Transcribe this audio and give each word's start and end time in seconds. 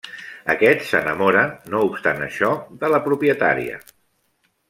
Aquest 0.53 0.79
s'enamora, 0.91 1.43
no 1.73 1.83
obstant 1.91 2.25
això, 2.29 2.51
de 2.85 2.91
la 2.95 3.03
propietària. 3.09 3.79